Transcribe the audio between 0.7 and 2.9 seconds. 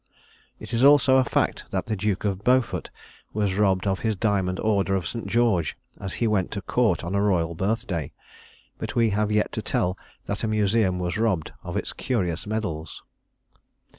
is also a fact that the Duke of Beaufort